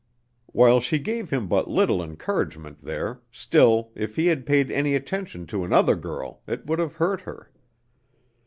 [0.47, 5.45] While she gave him but little encouragement there, still if he had paid any attention
[5.45, 7.51] to another girl it would have hurt her.